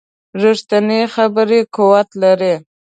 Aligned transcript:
ریښتینې 0.41 1.01
خبرې 1.13 1.59
قوت 1.75 2.09
لري 2.21 2.53